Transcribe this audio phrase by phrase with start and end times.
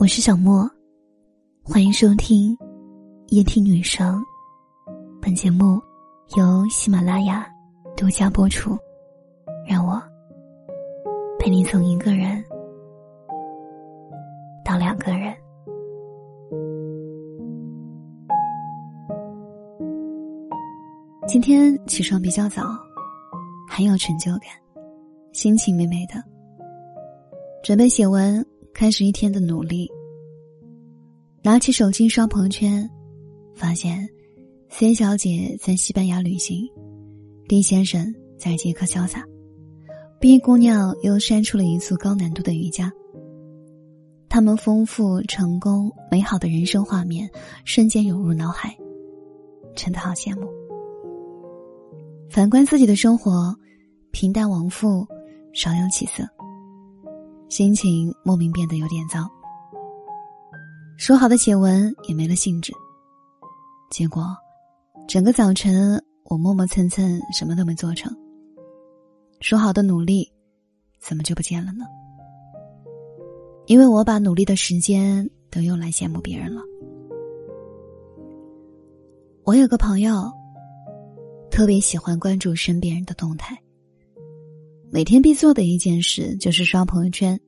[0.00, 0.70] 我是小莫，
[1.64, 2.56] 欢迎收听
[3.30, 4.24] 夜听女生。
[5.20, 5.82] 本节目
[6.36, 7.44] 由喜马拉雅
[7.96, 8.78] 独家播出。
[9.66, 10.00] 让我
[11.40, 12.42] 陪你从一个人
[14.64, 15.34] 到两个人。
[21.26, 22.62] 今天起床比较早，
[23.68, 24.42] 很有成就感，
[25.32, 26.22] 心情美美的，
[27.64, 28.46] 准备写文。
[28.78, 29.90] 开始一天的努力。
[31.42, 32.88] 拿起手机刷朋友圈，
[33.52, 34.08] 发现
[34.68, 36.64] C 小姐在西班牙旅行
[37.48, 39.24] ，D 先生在捷克潇洒
[40.20, 42.88] ，B 姑娘又删出了一组高难度的瑜伽。
[44.28, 47.28] 他们丰富、成功、美好的人生画面
[47.64, 48.78] 瞬间涌入脑海，
[49.74, 50.46] 真的好羡慕。
[52.30, 53.52] 反观自己的生活，
[54.12, 55.04] 平淡往复，
[55.52, 56.22] 少有起色。
[57.48, 59.26] 心情莫名变得有点糟，
[60.98, 62.72] 说好的写文也没了兴致。
[63.90, 64.36] 结果，
[65.08, 68.14] 整个早晨我磨磨蹭蹭，什么都没做成。
[69.40, 70.30] 说好的努力，
[71.00, 71.86] 怎么就不见了呢？
[73.66, 76.60] 因为我把努力的时间都用来羡慕别人了。
[79.44, 80.30] 我有个朋友，
[81.50, 83.58] 特别喜欢关注身边人的动态。
[84.90, 87.38] 每天必做的一件事就是刷朋友圈，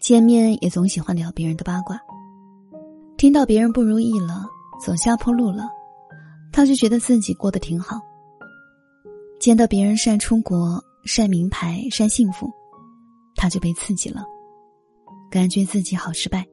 [0.00, 2.00] 见面也总喜欢聊别人的八卦。
[3.18, 4.46] 听到别人不如意了，
[4.84, 5.68] 走下坡路了，
[6.50, 8.00] 他就觉得自己过得挺好。
[9.38, 12.50] 见到别人晒出国、晒名牌、晒幸福，
[13.36, 14.24] 他就被刺激了，
[15.30, 16.46] 感觉自己好失败。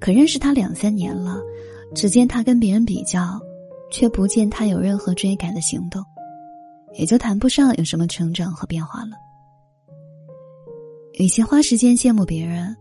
[0.00, 1.40] 可认识他两三年了，
[1.94, 3.40] 只见他跟别人比较，
[3.90, 6.02] 却不见他有任何追赶的行动。
[6.94, 9.10] 也就谈不上有什么成长和变化了。
[11.20, 12.74] 与其花时间羡慕别人，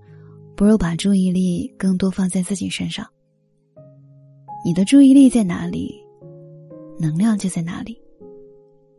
[0.56, 3.06] 不如把注意力更多放在自己身上。
[4.64, 5.94] 你的注意力在哪里，
[6.98, 7.94] 能量就在哪里；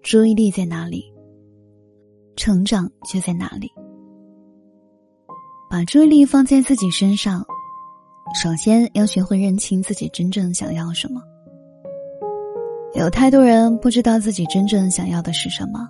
[0.02, 1.10] 注意力在哪里，
[2.36, 3.72] 成长就在哪里。
[5.70, 7.42] 把注意力放在自己身上，
[8.42, 11.22] 首先要学会认清自己真正想要什么。
[12.92, 15.88] 有太多人不知道自己真正想要的是什么，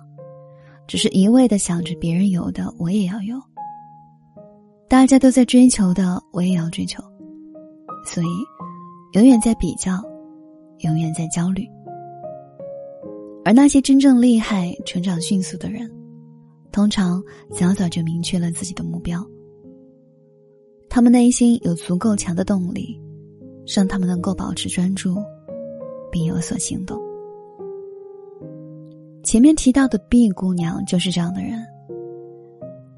[0.87, 3.35] 只是一味的想着别人有的我也要有，
[4.89, 7.01] 大家都在追求的我也要追求，
[8.05, 8.27] 所以
[9.13, 10.01] 永远在比较，
[10.79, 11.65] 永远在焦虑。
[13.43, 15.89] 而那些真正厉害、成长迅速的人，
[16.71, 19.25] 通常早早就明确了自己的目标，
[20.89, 22.99] 他们内心有足够强的动力，
[23.75, 25.15] 让他们能够保持专注。
[26.11, 27.01] 并有所行动。
[29.23, 31.63] 前面提到的 B 姑娘就是这样的人。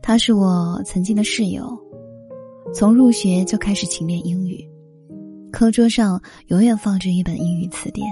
[0.01, 1.77] 她是我曾经的室友，
[2.73, 4.65] 从入学就开始勤练英语，
[5.51, 8.07] 课桌上永远放着一本英语词典。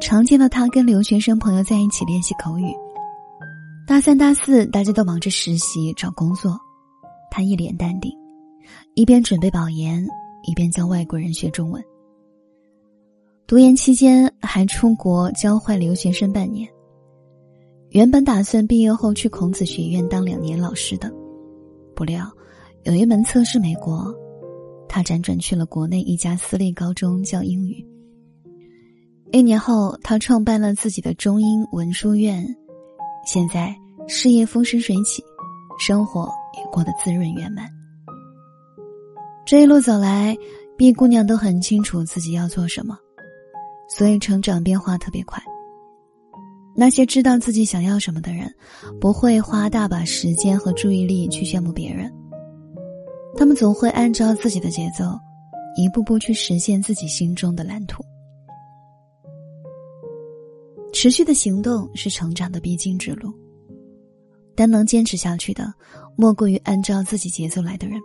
[0.00, 2.64] 常见的她跟留学生朋友在一起练习口语。
[3.86, 6.58] 大三、大四大家都忙着实习找工作，
[7.30, 8.12] 她一脸淡定，
[8.94, 10.04] 一边准备保研，
[10.44, 11.82] 一边教外国人学中文。
[13.46, 16.68] 读研期间还出国交换留学生半年。
[17.92, 21.12] 原本打算毕业后去孔子学院当两年老师的，
[21.94, 22.26] 不料
[22.84, 24.14] 有一门测试没过，
[24.88, 27.86] 他辗转去了国内一家私立高中教英语。
[29.30, 32.42] 一年后，他创办了自己的中英文书院，
[33.26, 33.76] 现在
[34.08, 35.22] 事业风生水起，
[35.78, 36.26] 生活
[36.56, 37.68] 也过得滋润圆满。
[39.44, 40.34] 这一路走来
[40.78, 42.96] 毕姑娘都很清楚自己要做什么。
[43.86, 45.42] 所以成长变化特别快。
[46.74, 48.52] 那些知道自己想要什么的人，
[49.00, 52.12] 不会花大把时间和注意力去羡慕别人。
[53.36, 55.04] 他们总会按照自己的节奏，
[55.76, 58.02] 一步步去实现自己心中的蓝图。
[60.92, 63.32] 持续的行动是成长的必经之路，
[64.54, 65.72] 但能坚持下去的，
[66.16, 67.98] 莫过于按照自己节奏来的人。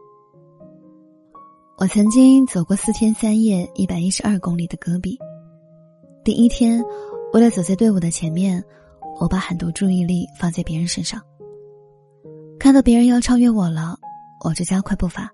[1.77, 5.17] 我曾经走过四天三夜、一百一十二公里的戈壁。
[6.23, 6.83] 第一天，
[7.33, 8.63] 为了走在队伍的前面，
[9.19, 11.21] 我把很多注意力放在别人身上。
[12.59, 13.97] 看到别人要超越我了，
[14.43, 15.27] 我就加快步伐；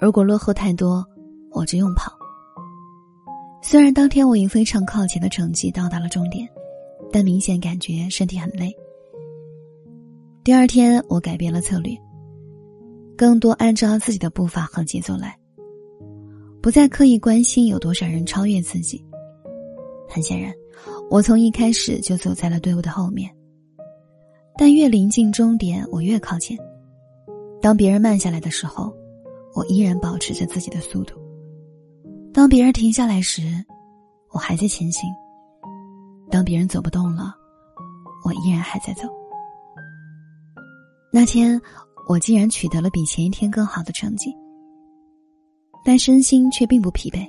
[0.00, 1.04] 如果落后太多，
[1.50, 2.12] 我就用跑。
[3.60, 6.48] 虽然当天我以非常靠前的成绩到达了终点，
[7.12, 8.74] 但明显感觉身体很累。
[10.44, 11.94] 第二天，我改变了策略，
[13.16, 15.36] 更多按照自己的步伐和节奏来，
[16.62, 19.04] 不再刻意关心有多少人超越自己。
[20.18, 20.52] 很显然，
[21.08, 23.32] 我从一开始就走在了队伍的后面。
[24.56, 26.58] 但越临近终点，我越靠前。
[27.62, 28.92] 当别人慢下来的时候，
[29.54, 31.14] 我依然保持着自己的速度；
[32.34, 33.42] 当别人停下来时，
[34.32, 35.06] 我还在前行；
[36.28, 37.32] 当别人走不动了，
[38.24, 39.02] 我依然还在走。
[41.12, 41.60] 那天，
[42.08, 44.34] 我竟然取得了比前一天更好的成绩，
[45.84, 47.24] 但身心却并不疲惫，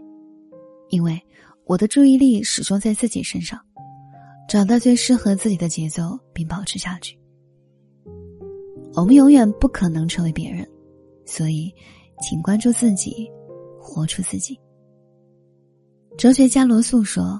[0.90, 1.22] 因为
[1.70, 3.60] 我的注意力始终在自己身上，
[4.50, 7.16] 找到最适合自己的节奏，并保持下去。
[8.96, 10.68] 我们永远不可能成为别人，
[11.28, 11.72] 所以，
[12.24, 13.30] 请关注自己，
[13.80, 14.60] 活出自己。
[16.18, 17.40] 哲学家罗素说：“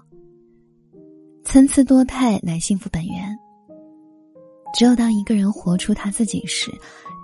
[1.44, 3.36] 参差多态乃幸福本源。”
[4.78, 6.70] 只有当一个人活出他自己时，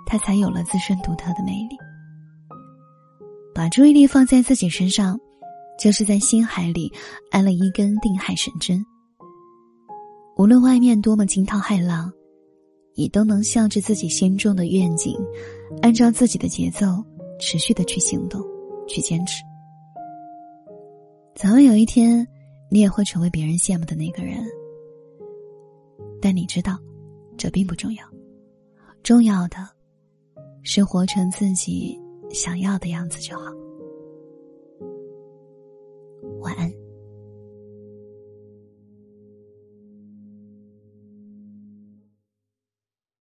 [0.08, 1.78] 他才有了自身独特的魅力。
[3.54, 5.19] 把注意力放在自己身上，
[5.77, 6.92] 就是在心海里
[7.31, 8.83] 安了一根定海神针。
[10.38, 12.12] 无论外面多么惊涛骇浪，
[12.95, 15.18] 你都能向着自己心中的愿景，
[15.81, 17.04] 按照自己的节奏，
[17.39, 18.42] 持续的去行动，
[18.88, 19.44] 去坚持。
[21.36, 22.27] 早晚有一天，
[22.69, 24.44] 你也会成为别人羡慕的那个人。
[26.22, 26.80] 但你知道。
[27.38, 28.06] 这并不重要，
[29.04, 29.57] 重要的
[30.63, 32.00] 是活成自己
[32.31, 33.51] 想要的样子就好。
[36.46, 36.85] 晚安。